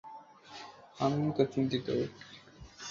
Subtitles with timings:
[0.97, 1.87] আমিও তো চিন্তিত।